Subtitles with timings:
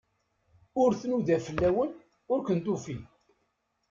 [0.81, 1.91] Ur tnuda fell-awen,
[2.31, 2.97] ur ken-tufi.